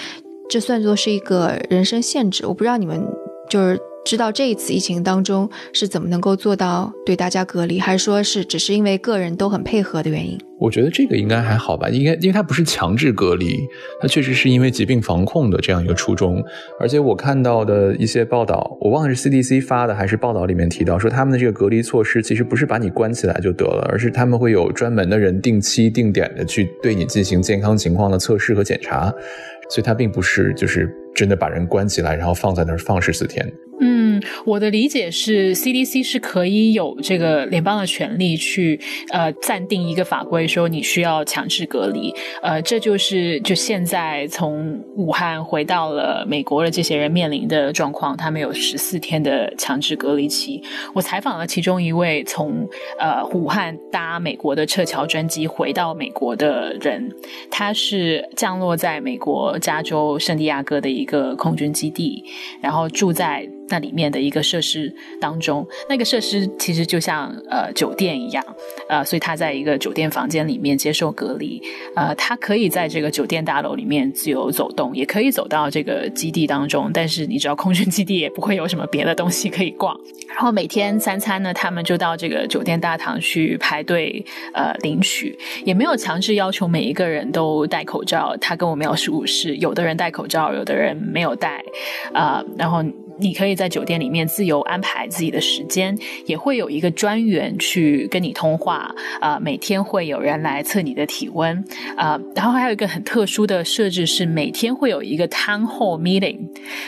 [0.48, 2.46] 这算作是一个人身限制。
[2.46, 3.02] 我不知道你们
[3.48, 3.80] 就是。
[4.04, 10.38] 知道这一次疫情当中是怎么能够做到对大家隔离，还是说是只是因为个人都很配合的原因？
[10.58, 13.58] 我觉得这个应该还好吧，应该因为它不是强制隔离，
[14.00, 16.42] 它确实是因为疾病防控的这样一个初衷。
[16.80, 29.10] 而且我看到的一些报道，我忘了是 CDC 发的还是报道里面提到说，他们的这个隔离措施其实不是把你关起来就得了，而是他们会有专门的人定期定点的去对你进行健康情况的测试和检查，
[29.68, 33.50] 所以它并不是就是真的把人关起来然后放在那儿放十四天。
[34.44, 38.80] 我的理解是，CDC 是可以有这个联邦的权利去
[39.11, 42.14] 呃暂定一个法规，说你需要强制隔离。
[42.42, 50.62] 呃，这就是就现在从武汉回到了美国的这些人面临的状况，他们有十四天的强制隔离期。
[50.94, 57.11] 我采访了其中一位从呃武汉搭美国的撤侨专机回到美国的人，
[57.50, 62.24] 他是降落在美国加州圣地亚哥的一个空军基地，
[62.61, 63.48] 然后住在。
[63.72, 68.44] 那里面的一个设施当中，那个设施其实就像呃酒店一样，
[68.88, 71.62] 呃，所以他在一个酒店房间里面接受隔离，
[71.94, 79.99] 呃，他可以在这个酒店大楼里面自由走动，也可以走到这个基地当中，但是你知道空军基地也不会有什么别的东西可以逛。
[80.29, 88.37] 然后每天三餐呢，他们就到这个酒店大堂去排队呃领取，也没有强制要求每一个人都戴口罩。
[88.40, 91.62] 他跟我描述是，有的人戴口罩，有的人没有戴，
[92.12, 92.85] 啊，然后。
[93.20, 98.94] 你可以在酒店里面自由安排自己的时间，也会有一个专员去跟你通话。
[99.20, 101.62] 啊，每天会有人来测你的体温。
[101.96, 106.38] 啊，然后还有一个很特殊的设置是，每天会有一个 town hall meeting。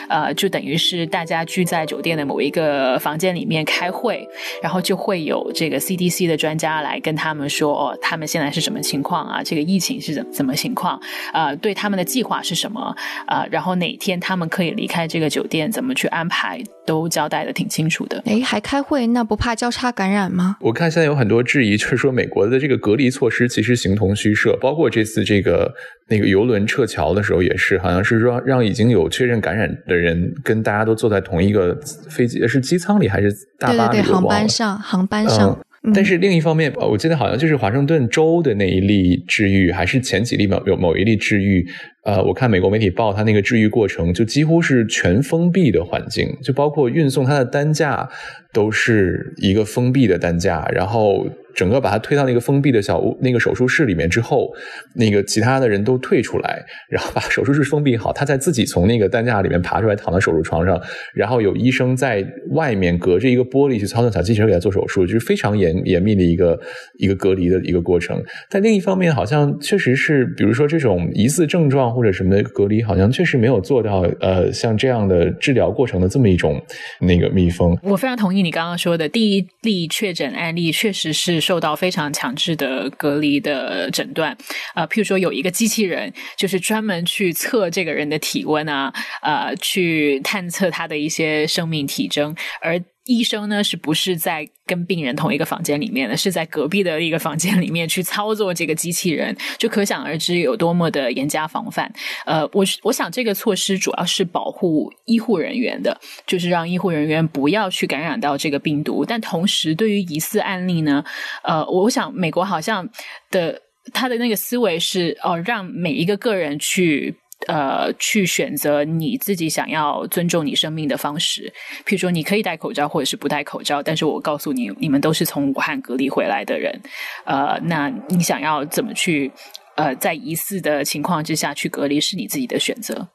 [0.09, 4.27] 呃，就等于是大家聚在酒店的某一个房间里面开会，
[4.63, 9.43] 然后就会有这个 CDC 的专家来跟他们说，哦，他们现在是什么情况啊？
[9.43, 10.99] 这个疫情是怎怎么情况？
[11.33, 12.97] 啊，对他们的计划是什么？
[13.27, 16.22] 啊，然后哪天他们可以离开这个酒店，怎么去安？
[16.23, 20.57] 安排都交代的挺清楚的，哎，还开会，那不怕交叉感染吗？
[20.61, 25.75] 我看现在有很多质疑，就是说美国的这个隔离措施其实形同虚设，包括这次这个
[26.07, 31.75] 那个游轮撤侨的时候也是，好像是说让已经有确认感染的人跟大家都坐在同一个
[32.09, 33.97] 飞机，是机舱里还是大巴里？
[33.97, 35.59] 对对对，航班上，航班上。
[35.93, 41.67] 但是另一方面，我记得好像就是华盛顿州的那一例治愈，还是前几例某有某一例治愈。
[42.05, 48.09] 呃，我看美国媒体报，他那个治愈过程就几乎是全封闭的环境，就包括运送他的担架
[48.53, 54.53] 都是一个封闭的担架，然后整个把他推到那个封闭的小屋、那个手术室里面之后，
[54.97, 60.81] 那个其他的人都退出来，然后把手术室封闭好，他再自己从那个担架里面爬出来，躺在手术床上，
[61.15, 66.59] 然后有医生在外面隔着一个玻璃去操纵小机器人给他做手术，就是非常严严密的一个
[66.99, 68.21] 一个隔离的一个过程。
[68.51, 71.92] 但另一方面，好像确实是，比如说这种疑似症状。
[71.93, 76.61] 或者什么隔离，好像确实没有做到，呃，像这样的治疗过程的这么一种
[77.01, 77.79] 那个密封。
[77.83, 84.37] 我非常同意你刚刚说的，第一例确诊案例确实是受到非常强制的隔离的诊断。
[84.75, 92.83] 呃，譬如说有一个机器人，就是专门去测这个人的体温啊，呃，去探测他的一些生命体征，而。
[93.05, 96.17] 医生呢，是不是在跟病人同一个房间里面呢？
[96.17, 101.93] 是在隔壁的一个房间里面去操作这个机器人，就可想而知有多么的严加防范。
[102.27, 109.05] 呃，我我想这个措施主要是保护医护人员的，就是让医护人员不要去感染到这个病毒。
[109.05, 111.05] 但同时，对于疑似案例呢，
[111.43, 112.89] 呃，我想美国好像
[113.31, 113.61] 的
[113.93, 117.17] 他的那个思维是哦，让每一个个人去。
[117.47, 121.53] 呃，去选择你自己想要尊重你生命的方式，
[121.85, 126.81] 譬如说，你可以戴口罩或者是不戴口罩，但是我告诉你，你们都是从武汉隔离回来的人，
[127.25, 129.31] 呃，那你想要怎么去
[129.77, 133.09] 呃，在疑似的情况之下去隔离，是你自己的选择。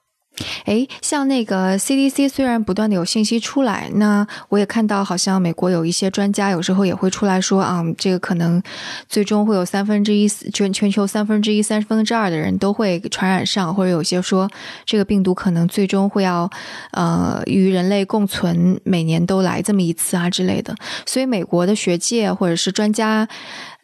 [0.65, 8.62] 哎，像那个 CDC 虽然不断的有信息出来，那我也看到好像美国有一些专家有时候也会出来说啊，这个可能
[9.08, 14.50] 最终会有三分之一全全球三分之一三分之二的人都会传染上，或者有些说
[14.86, 16.50] 这个病毒可能最终会要
[16.91, 20.76] 呃与人类共存，每年都来这么一次啊之类的。
[21.06, 23.28] 所以美国的学界或者是专家，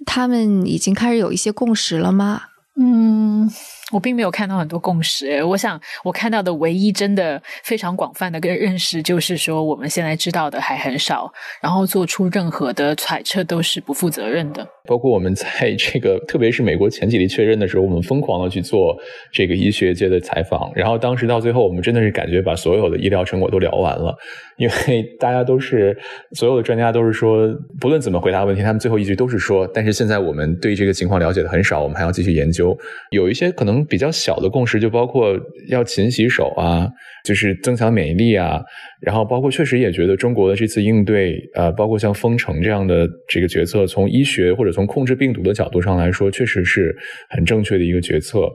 [0.06, 2.42] 他们已经开始有一些共识了吗？
[2.76, 3.50] 嗯。
[3.92, 5.44] 我并没有看到很多共识。
[5.44, 14.68] 我想我看到的唯一真的非常广泛的跟认识，就是说我们现在知道的还很少，然后做出任何的揣测都是不负责任的。
[14.86, 18.98] 包括我们在这个，特别是美国前几例确认的时候，我们疯狂的去做
[19.32, 24.14] 这个医学界的采访，然后当时到最后，我们真的是感觉把所有的医疗成果都聊完了，
[24.58, 25.98] 因为大家都是
[26.34, 27.48] 所有的专家都是说，
[27.80, 32.78] 不论怎么回答问题，他们最后一句都是说，但是现在我们对这个情况了解的很少，我们还要继续研究。
[33.12, 35.38] 有一些可能比较小的共识，就包括
[35.70, 36.88] 要勤洗手啊，
[37.26, 38.62] 就是增强免疫力啊，
[39.02, 46.96] 然后包括确实也觉得中国的这次应对，呃，包括像封城这样的这个决策，从医学或者从控制病毒的角度上来说，确实是
[47.30, 48.50] 很正确的一个决策。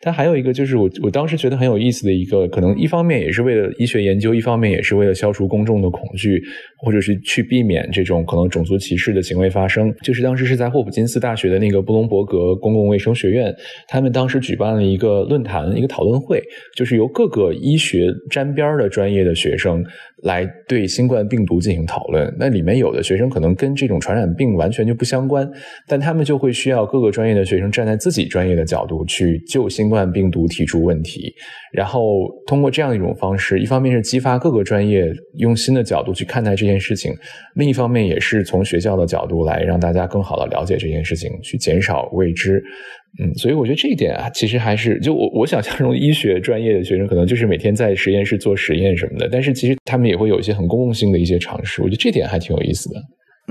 [0.00, 6.42] 但还有一个就是我我当时觉得很有意思的一个，可能一方面也是为了医学研究，一方面也是为了消除公众的恐惧，
[6.78, 9.92] 或者是去避免这种可能种族歧视的行为发生。
[10.02, 13.54] 就是当时是在霍普金斯大学的那个布隆伯格公共卫生学院，
[13.88, 16.42] 他们当时举办办了一个论坛，一个讨论会，
[16.74, 19.84] 就是由各个医学沾边的专业的学生
[20.24, 22.34] 来对新冠病毒进行讨论。
[22.38, 25.48] 那里面有的学生可能跟这种传染病完全就不相关，
[25.86, 31.32] 但他们就会需要各个专业的学生站在自己专业的角度去就新冠病毒提出问题，
[31.72, 35.06] 然后通过这样一种方式，一方面是激发各个专业
[35.38, 37.12] 用新的角度去看待这件事情，
[37.54, 42.62] 另一方面也是从学校的角度来让大家更好的了解这件事情，去减少未知。
[43.22, 52.96] 嗯，所以我觉得这一点啊，其实还是就我我想象中医学专业的学生可能就是每天在实验室做实验什么的，但是其实他们也也会有一些很公共性的一些尝试，我觉得这点还挺有意思的。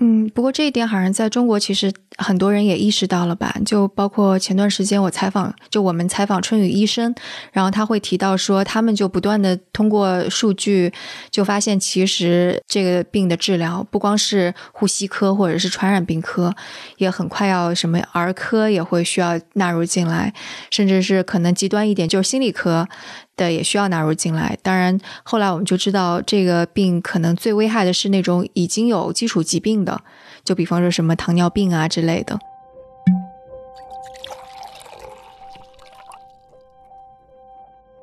[0.01, 3.55] 嗯，不过这一点好像在中国其实很多人也意识到了吧？
[3.63, 7.13] 就包括前段时间我采访，就我们采访春雨医生，
[7.51, 10.91] 然后他会提到说，他们就不断的通过数据
[11.29, 16.51] 就发现，其实这个病的治疗不光是呼吸科或者是传染病科，
[16.97, 20.33] 也很快要什么儿科也会需要纳入进来，
[20.71, 22.87] 甚至是可能极端一点就是心理科。
[23.35, 24.57] 的也需要纳入进来。
[24.61, 30.01] 当然，后来我们就知道，这个病可能最危害的是那种已经有基础疾病的，
[30.43, 32.39] 就比方说什么糖尿病啊之类的。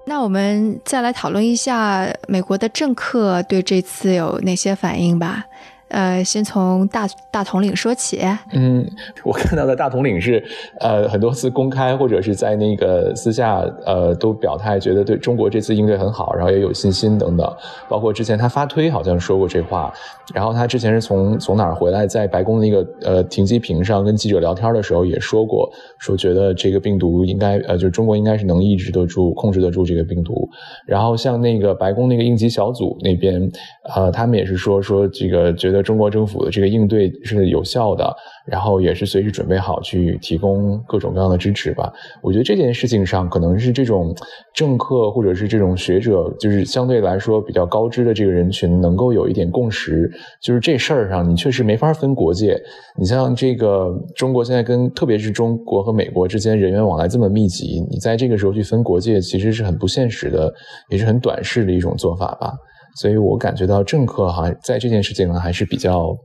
[0.06, 5.44] 那我们再来讨论一下美国的政客对这次有哪些反应吧。
[5.90, 8.20] 呃，先从大大统领说起。
[8.52, 8.88] 嗯，
[9.24, 10.42] 我看到的大统领是，
[10.78, 17.52] 呃，很多次公开或者是在那个私下，呃，都表态，觉得对中国这次应对很好，然后也有信心等等。
[17.88, 19.92] 包括之前他发推好像说过这话，
[20.32, 30.48] 然后他之前是从从哪儿回来，在白宫那个呃停机坪上跟记者聊天的时候也说过，说觉得这个病毒应该呃，就是中国应该是能抑制得住、控制得住这个病毒。
[30.86, 33.50] 然后像那个白宫那个应急小组那边，
[33.92, 35.79] 呃，他们也是说说这个觉得。
[35.82, 38.14] 中国政府的这个应对是有效的，
[38.46, 41.92] 然后也是随时准备好去提供各种各样的支持吧。
[42.22, 44.14] 我觉得这件事情上，可能是这种
[44.54, 50.10] 政客或者是这种学者，就是相对来说比较高知的这个人群，能够有一点共识，
[50.42, 52.60] 就是这事儿上你确实没法分国界。
[52.98, 60.52] 你像这个中国现在跟特别是中国和美国之间人员往来这么密集，你在这个时候去分国界，其实是很不现实的，
[60.90, 62.52] 也是很短视的一种做法吧。
[62.96, 66.16] 所以我感觉到政客哈在这件事情上还是比较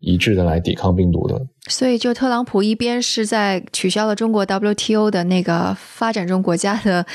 [0.00, 1.40] 一致的来抵抗病毒的。
[1.68, 7.06] 所以，就特朗普一边是在取消了中国 WTO 的那个发展中国家的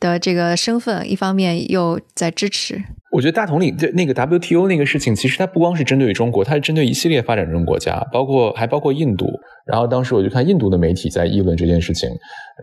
[0.00, 2.82] 的这个身份，一方面又在支持。
[3.12, 9.28] 我觉得大统领这那个 WTO 那个事情，其实它不光是针对于中国，它是针对一系列发展中国家，包括还包括印度。
[9.64, 12.10] 然后当时我就看印度的媒体在议论这件事情，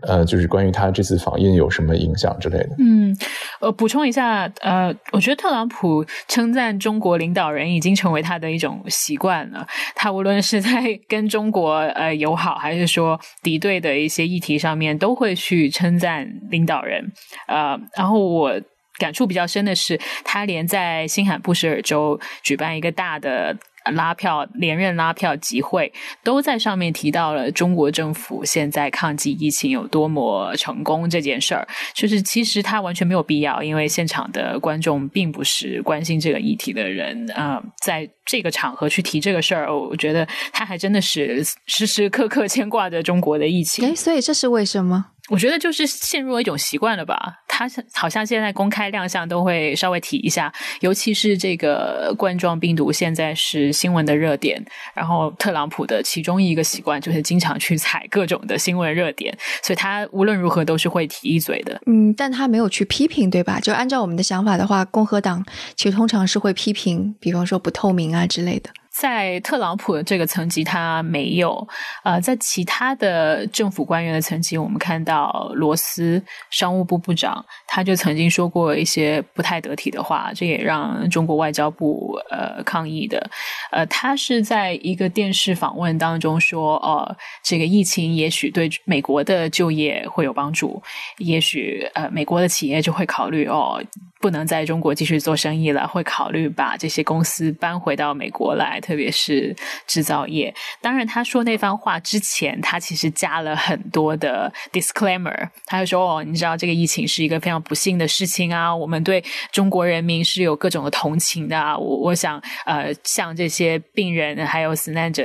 [0.06, 2.70] 呃，就是关于他这次访印有什么影响之类的。
[2.78, 3.16] 嗯，
[3.60, 9.66] 呃，补充一下，呃，我觉得特朗普称赞中国领导人已经成为他的一种习惯了。
[9.94, 17.12] 他无论是在 跟中国呃友好，还是说敌对的一些议题上面，都会去称赞领导人。
[17.48, 18.60] 呃，然后我。
[18.98, 23.56] 感触比较深的是，他连在新罕布什尔州举办一个大的
[23.94, 25.92] 拉票连任拉票集会，
[26.22, 31.66] 都在上面提到了中国政府现在抗击疫情有多么成功这件事儿。
[31.94, 43.88] 就是其实他完全没有必要，因为现场的观众并不是关心这个议题的人啊，在这个场合去提这个事儿，我觉得他还真的是时时刻刻牵挂着中国的疫情。
[43.88, 45.11] 哎，所以这是为什么？
[45.30, 47.38] 我觉得就是陷入了一种习惯了吧。
[47.46, 54.60] 他好像现在公开亮相都会稍微提一下，尤其是这个冠状病毒现在是新闻的热点。
[54.94, 61.80] 然后特朗普的其中一个习惯就是经常去踩各种的新闻热点，所以他无论如何都是会提一嘴的。
[61.86, 63.60] 嗯，但他没有去批评，对吧？
[63.60, 65.44] 就按照我们的想法的话，共和党
[65.76, 68.70] 其实通常是会批评，比方说不透明啊之类的。
[68.92, 71.66] 在特朗普的这个层级，他没有。
[72.04, 83.30] 呃，在其他的政府官员的层级，我们看到罗斯商务部部长，他就曾经说过一些不太得体的话，这也让中国外交部呃抗议的。
[83.70, 90.82] 呃，他是在一个电视访问当中说，呃，这个疫情也许对美国的就业会有帮助，
[91.18, 93.82] 也许呃，美国的企业就会考虑哦。
[94.20, 99.56] 不能在中国继续做生意了，会考虑把这些公司搬回到美国来，特别是
[99.86, 100.54] 制造业。
[100.82, 105.48] 当然，他说那番话之前，他其实加了很多的 disclaimer。
[105.64, 111.78] 他就说：“哦，你知道这个疫情是一个非常不幸的事情啊，我们对中国人民是有各种的同情的。
[111.78, 115.24] 我我想，呃，像这些病人还有死难者。”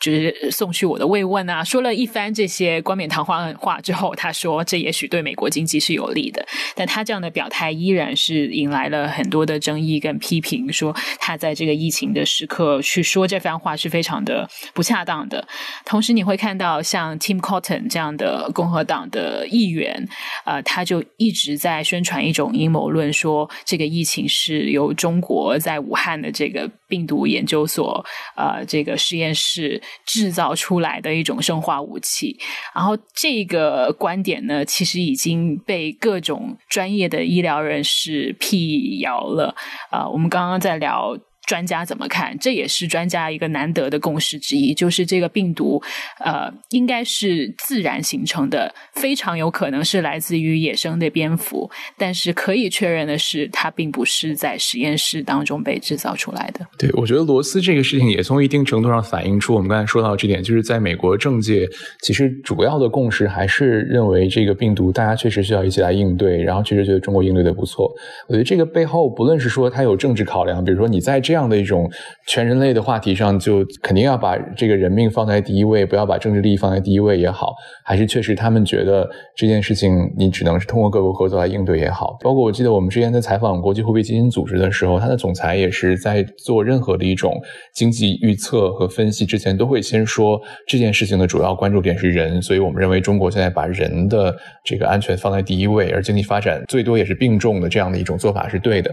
[0.00, 15.46] 就是送去我的慰问啊，说了一番这些冠冕堂皇的话之后，他说这也许对美国经济是有利的，但他这样的表态依然是引来了很多的争议跟批评，说他在这个疫情的时刻去说这番话是非常的不恰当的。
[15.84, 20.08] 同时，你会看到像 Tim Cotton 这样的共和党的议员，
[20.44, 29.80] 呃，他就一直在宣传一种阴谋论，说这个疫情是由中国在武汉的这个病毒研究所，呃，这个实验室。
[30.06, 32.36] 制造出来的一种生化武器，
[32.74, 39.54] 然后这个观点呢，其实已经被各种专业的医疗人士辟谣了。
[39.90, 41.16] 啊，我们刚刚在聊。
[41.48, 42.36] 专家怎么看？
[42.38, 45.82] 这也是专家一个难得的共识之一，就是这个病毒，
[46.22, 51.70] 呃，应该是自然形成的，非常有可能是来自于野生的蝙蝠。
[51.96, 56.60] 但是可以确认的是，它并不是在实验室当中被制造出来的。
[56.78, 61.66] 对，我觉得罗斯这个事情也从一定程度上反映出我们刚才说到这点，就是在美国政界，
[62.02, 67.90] 其实主要的共识还是认为这个病毒大家确实需要一起来应对，然后确实觉得中国应对的不错。
[68.26, 71.37] 我觉得这个背后，不论是说它有政治考量，比如说你在这样。
[71.38, 71.88] 这样的一种
[72.26, 82.18] 全人类的话题上，就肯定要把这个人命放在第一位，不要把政治利益放在第一位也好，还是确实他们觉得这件事情你只能是通过各国合作来应对也好。
[82.24, 87.40] 包括我记得我们之前在采访国际货币基金组织的时候，他的总裁也是在做任何的一种
[87.72, 98.92] 经济预测和分析之前，都会先说这件事情的主要关注点是人，所以我们认为中国现在把人的这个安全放在第一位，而经济发展最多也是并重的这样的一种做法是对的。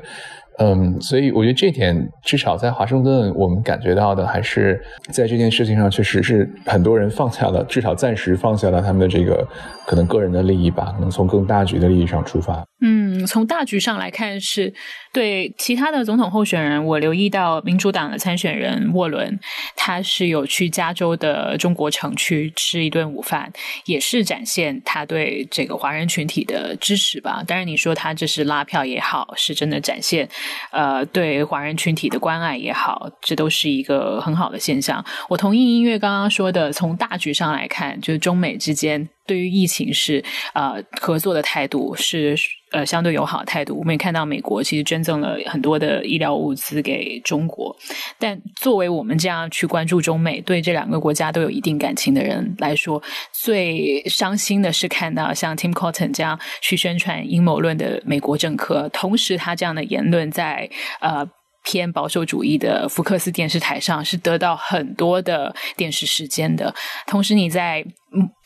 [0.57, 4.81] 嗯，所以我觉得这点至少在华盛顿，我们感觉到的还是
[5.11, 9.45] 在这件事情上，确实是很多人放下了，至少暂时放下了他们的这个
[9.85, 12.63] 可能个人的利益吧，能从更大局的利益上出发。
[12.85, 14.73] 嗯，从大局上来看是。
[15.15, 19.39] 对其他的总统候选人，我留意到民主党的参选人沃伦，
[19.73, 23.49] 他是有去加州的中国城去吃一顿午饭，
[23.85, 27.41] 也是展现他对这个华人群体的支持吧。
[27.47, 30.27] 当然，你说他这是拉票也好，是真的展现
[30.71, 35.01] 呃对华人群体的关爱也好，这都是一个很好的现象。
[35.29, 39.07] 我同意音乐刚刚说的，从大局上来看，就是中美之间。
[39.25, 40.23] 对于疫情是
[40.53, 42.35] 呃合作的态度是
[42.71, 47.75] 呃相对友好的态度，我们也看到美国其实捐赠了很多的医疗物资给中国，
[48.19, 53.01] 但作为我们这样去关注中美对这两个国家都有一定感情的人来说，
[53.31, 60.69] 最伤心的是看到像 Tim Cotton 这样去宣传阴谋论的美国政客，同时他这样的言论在
[60.99, 61.27] 呃。
[61.65, 66.73] 偏保守主义的福克斯电视台上是得到很多的电视时间的，
[67.07, 67.83] 同时你在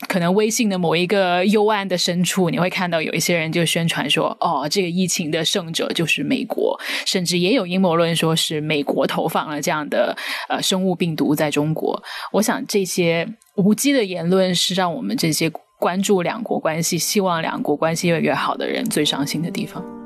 [0.08, 10.16] 可能微信的某一个幽暗的深处，你会看到有一些人就宣传说：“哦，这个疫情的胜者就是美国。”甚至也有阴谋论说是美国投放了这样的
[10.48, 12.02] 呃生物病毒在中国。
[12.32, 15.48] 我想这些无稽的言论是让我们这些
[15.78, 19.99] 关注两国关系、希望两国关系越来越好的人最伤心的地方。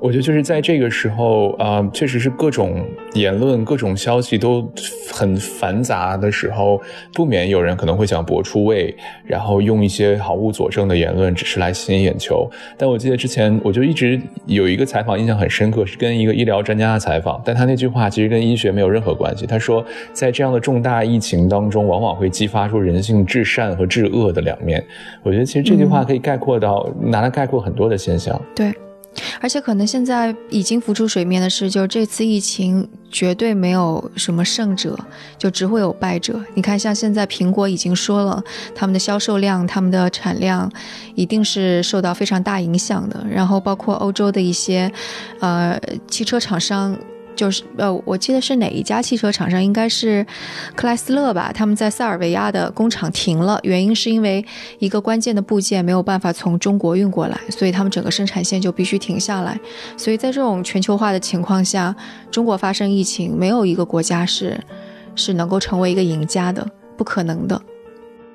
[0.00, 2.84] 我觉得就是在这个时候啊，确实是各种
[3.14, 4.70] 言论、各种消息都
[5.12, 6.80] 很繁杂的时候，
[7.12, 8.94] 不免有人可能会想博出位，
[9.24, 12.48] 然后用一些毫无佐证的言论，只是来吸引眼球。
[12.76, 19.46] 但我记得之前我就一直有一个采访印象很深刻，是跟一个医疗专家的采访，但他那句话其实跟医学没有任何关系。
[19.46, 24.82] 他说，在这样的重大疫情当中，往往会激发出人性至善和至恶的两面。
[25.24, 28.40] 我觉得其实这句话可以概括到拿来概括很多的现象。
[28.54, 28.72] 对。
[29.40, 34.98] 而且可能现在已经浮出水面的是，就这次疫情绝对没有什么胜者，
[35.38, 36.40] 就只会有败者。
[36.54, 38.42] 你看，像现在苹果已经说了，
[38.74, 40.70] 他们的销售量、他们的产量
[41.14, 43.24] 一定是受到非常大影响的。
[43.30, 44.90] 然后包括欧洲的一些，
[45.40, 46.96] 呃，汽车厂商。
[47.38, 50.26] 就是呃，我记得是哪一家汽车厂商，应该是
[50.74, 51.52] 克莱斯勒吧？
[51.54, 54.44] 他们在塞尔维亚的工厂停了，原因是因为
[54.80, 59.56] 一个关键的部件没有办法从中国运过来，所以他们整个生产线就必须停下来。
[59.96, 61.94] 所以在这种全球化的情况下，
[62.28, 64.58] 中国发生疫情，没有一个国家是
[65.14, 66.66] 是能够成为一个赢家的，
[66.96, 67.62] 不可能的。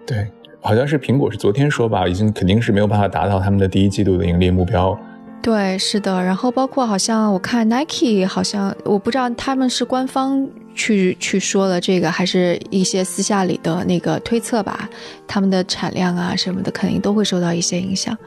[0.06, 0.26] 对，
[0.62, 4.98] 好像是苹果是昨天说吧，已经肯定是没有办法达到他们的第一季度的盈利目标。
[5.44, 14.90] 对，是的，然后包括好像我看 Nike，好像我不知道他们是官方去去说了这个，还是一些私下里的那个推测吧。
[15.28, 18.18] 他们的产量啊什么的，肯定都会受到一些影响。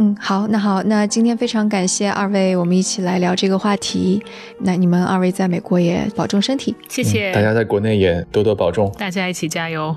[0.00, 4.20] 嗯，好，那好，那今天非常感谢二位，我们一起来聊这个话题。
[4.58, 9.96] 那你们二位在美国也保重身体，谢谢大家在国内也多多保重，大家一起加油。